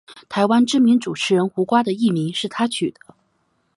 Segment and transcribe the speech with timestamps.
[0.27, 3.13] 台湾知名主持人胡瓜的艺名是他取的。